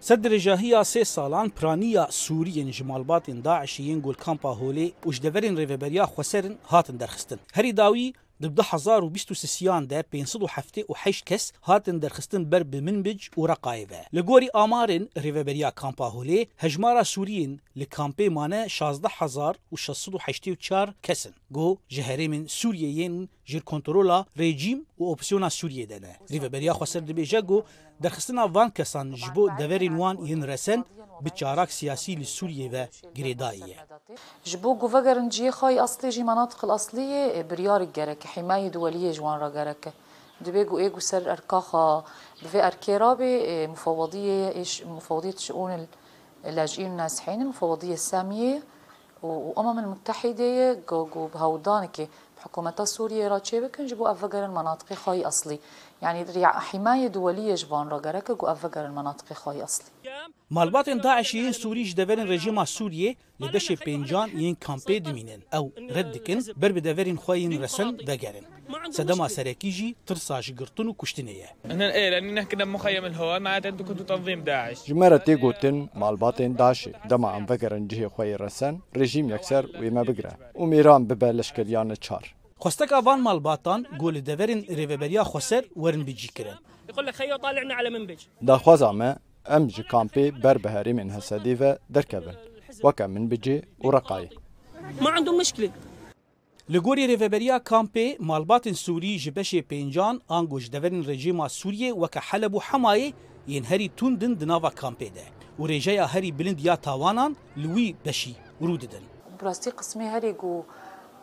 سد 0.00 0.26
رجاهية 0.26 0.82
سي 0.82 1.04
سالان 1.04 1.50
برانيا 1.62 2.10
سوريين 2.10 2.70
جمالبات 2.70 3.30
داعشيين 3.30 4.02
قول 4.02 4.14
كامبا 4.14 4.48
هولي 4.48 4.92
وش 5.06 5.18
دفرين 5.18 5.58
ريفبريا 5.58 6.06
خسرن 6.06 6.56
هاتن 6.68 6.98
درخستن. 6.98 7.38
هري 7.54 7.72
داوي 7.72 8.12
دبده 8.40 8.62
1023 8.62 9.86
ده 9.86 10.04
578 10.12 11.22
کس 11.26 11.52
هاتن 11.64 11.98
درخستن 11.98 12.44
بر 12.44 12.62
به 12.62 12.80
منبج 12.80 13.28
و 13.36 13.46
رقایبه 13.46 14.00
لگوری 14.12 14.48
آمارن 14.54 15.08
ریوبریا 15.16 15.70
کامپا 15.70 16.08
هولی 16.08 16.48
هجمارا 16.58 17.02
سورین 17.02 17.60
لکامپی 17.76 18.28
مانه 18.28 18.68
16684 18.68 20.94
کسن. 21.02 21.32
گو 21.52 21.78
جهره 21.88 22.28
من 22.28 22.46
جر 23.50 23.62
کنترولا 23.70 24.18
رژیم 24.36 24.86
و 24.98 25.04
اپسیونا 25.04 25.48
سوریه 25.48 25.86
دنه 25.86 26.12
ریوبریا 26.30 26.72
خسر 26.74 27.00
دبیجه 27.00 27.40
گو 27.40 27.58
درخستنا 28.02 28.44
وان 28.54 28.68
کسان 28.70 29.14
جبو 29.14 29.48
دورین 29.58 29.96
وان 29.96 30.16
ین 30.26 30.42
رسن 30.44 30.84
بتشارك 31.24 31.70
سياسي 31.70 32.14
لسوريا 32.14 32.68
و 32.72 32.86
جريدائية 33.16 33.86
جبو 34.46 34.74
جوفاجرن 34.74 35.28
جي 35.28 35.50
خاي 35.50 35.80
أصلي 35.80 36.10
جي 36.10 36.22
مناطق 36.22 36.64
الأصلية 36.64 37.42
بريار 37.42 37.80
الجرك 37.80 38.24
حماية 38.26 38.68
دولية 38.68 39.12
جوان 39.12 39.38
راجرك. 39.38 39.92
دبيجو 40.40 40.78
إيجو 40.78 40.98
سر 40.98 41.32
أركاخا 41.32 42.04
بفي 42.42 42.66
أركيرابي 42.66 43.66
مفوضية 43.66 44.48
إيش 44.48 44.82
مفوضية 44.82 45.36
شؤون 45.36 45.86
اللاجئين 46.44 46.86
النازحين 46.86 47.42
المفوضية 47.42 47.94
السامية. 47.94 48.62
وأمم 49.22 49.78
المتحدة 49.78 50.72
جو 50.72 51.06
جو 51.14 51.26
بهودانكي 51.26 52.08
بحكومة 52.38 52.84
سوريا 52.84 53.28
راتشي 53.28 53.60
بكن 53.60 53.86
جبو 53.86 54.06
أفجر 54.06 54.44
المناطق 54.44 54.92
خاي 54.92 55.26
أصلي 55.28 55.58
يعني 56.02 56.44
حماية 56.46 57.06
دولية 57.06 57.54
جبان 57.54 57.88
راجرك 57.88 58.30
جو 58.32 58.46
أفجر 58.46 58.84
المناطق 58.84 59.32
خاي 59.32 59.64
أصلي 59.64 59.86
مالباتên 60.49 60.99
Daişiyên 61.03 61.53
Sûrî 61.53 61.83
ji 61.85 61.97
deverên 61.97 62.27
rejima 62.27 62.63
Sûriyê 62.63 63.15
li 63.41 63.45
deşê 63.45 63.75
pêncan 63.75 64.29
yên 64.41 64.55
kampê 64.55 65.05
dimînin 65.05 65.41
ew 65.53 65.95
red 65.95 66.13
dikin 66.13 66.39
ber 66.61 66.75
bi 66.75 66.83
deverên 66.83 67.15
xwe 67.15 67.39
yên 67.39 67.61
resin 67.61 67.97
vegerin. 68.07 68.45
Sedema 68.91 69.29
serekî 69.29 69.71
jî 69.71 69.95
tirsa 70.05 70.41
ji 70.41 70.55
girtin 70.55 70.87
û 70.87 70.95
kuştinê 70.95 71.31
ye. 71.41 71.49
ايه 71.97 72.09
لان 72.13 72.43
كنا 72.51 72.65
مخيم 72.75 73.05
الهواء 73.11 73.39
معناتها 73.45 73.69
انتم 73.71 73.85
كنتوا 73.89 74.05
تنظيم 74.11 74.39
داعش 74.49 74.77
جمرة 74.89 75.17
تيغوتن 75.17 75.77
مالباتين 76.01 76.53
داشي 76.61 76.91
دما 77.09 77.37
ام 77.37 77.45
فكرن 77.45 77.87
جهي 77.87 78.07
خوي 78.15 78.35
رسن 78.35 78.73
رژیم 79.01 79.25
يكسر 79.35 79.63
ويما 79.79 80.03
بگره 80.03 80.33
و 80.55 80.65
میران 80.65 81.01
ببلش 81.07 81.51
کریان 81.51 81.95
چار 81.95 82.25
Xwesteka 82.63 83.05
van 83.05 83.19
malbatan 83.27 83.85
got 83.99 84.13
li 84.13 84.21
deverên 84.29 84.61
rêveberiya 84.79 85.23
Xweser 85.31 85.63
werin 85.83 86.07
bicî 86.07 86.27
kirin. 86.33 86.57
يقول 86.89 87.05
أم 89.48 89.66
جي 89.66 89.82
كامبي 89.82 90.30
بربهاري 90.30 90.92
من 90.92 91.10
هساديفا 91.10 91.78
دركبن 91.90 92.34
وكم 92.84 93.10
من 93.10 93.28
بيجي 93.28 93.64
ورقاي. 93.84 94.28
ما 95.00 95.10
عندهم 95.10 95.38
مشكلة. 95.38 95.70
لگوری 96.68 97.06
ریفبریا 97.06 97.58
کامپی 97.58 98.16
مالبات 98.20 98.68
سوری 98.68 99.16
جبشه 99.16 99.60
بينجان 99.60 100.20
انغوش 100.30 100.68
دورن 100.68 101.04
رژیما 101.04 101.48
سوري 101.48 101.92
وکه 101.92 102.20
حلب 102.20 102.54
و 102.54 102.60
حمایه 102.60 103.12
ین 103.48 103.90
توندن 103.96 104.34
دناوا 104.34 104.70
کامپی 104.70 105.10
ده. 105.10 105.24
و 105.58 105.66
رژیا 105.66 106.06
بلند 106.38 106.60
یا 106.60 106.76
تاوانان 106.76 107.36
لوي 107.56 107.94
بشی 108.06 108.36
وروددن 108.60 108.88
دن. 108.88 109.48
قسمي 109.48 109.72
قسمی 109.72 110.04
هری 110.04 110.32
گو 110.32 110.64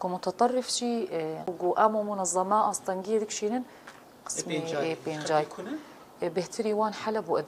گو 0.00 0.08
متطرف 0.08 0.70
شی 0.70 1.08
آه، 1.12 1.44
گو 1.44 1.74
آمو 1.78 2.02
منظما 2.02 2.60
آستنگی 2.60 3.18
دکشینن 3.18 3.64
قسمی 4.26 4.60
پینجای. 5.04 5.44
آه، 5.44 5.64
آه، 6.22 6.28
بهتری 6.28 6.72
وان 6.72 6.92
حلب 6.92 7.30
و 7.30 7.38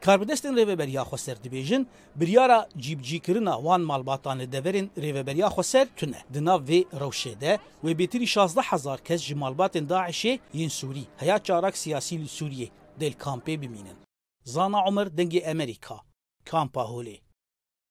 Karbidestên 0.00 0.54
rêveberiya 0.56 1.02
Xweser 1.04 1.36
dibêjin 1.44 1.86
biryara 2.16 2.68
cîbcîkirina 2.78 3.54
wan 3.56 3.80
malbatan 3.80 4.38
li 4.38 4.52
deverên 4.52 4.90
rêveberiya 4.96 5.48
Xweser 5.48 5.86
tune. 5.96 6.20
Di 6.34 6.44
nav 6.44 6.60
vê 6.68 6.84
rewşê 6.84 7.40
de 7.40 7.58
wê 7.84 7.92
bêtirî 7.98 8.38
16 8.38 8.60
hezar 8.60 8.98
kes 9.04 9.22
ji 9.22 9.34
malbatên 9.34 9.86
Daişê 9.88 10.38
yên 10.52 10.68
Sûrî 10.68 11.04
heya 11.16 11.38
çarak 11.38 11.76
siyasî 11.76 12.20
li 12.20 12.26
Sûriyê 12.26 12.68
del 13.00 13.12
kampê 13.12 13.60
bimînin. 13.60 13.96
Zana 14.44 14.88
Umer 14.88 15.06
dengê 15.06 15.50
Amerîka. 15.50 15.96
Kampa 16.44 16.80
Holê. 16.80 17.25